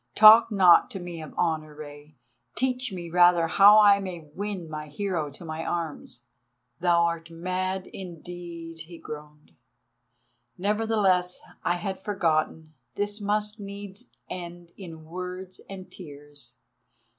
[0.15, 2.17] Talk not to me of honour, Rei,
[2.55, 6.23] teach me rather how I may win my hero to my arms."
[6.79, 9.51] "Thou art mad indeed," he groaned;
[10.57, 16.55] "nevertheless—I had forgotten—this must needs end in words and tears.